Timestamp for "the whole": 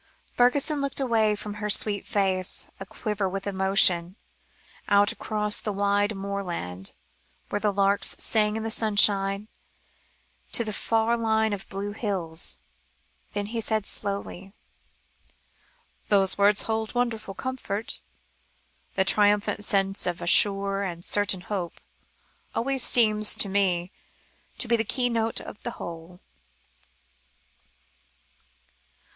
25.61-26.21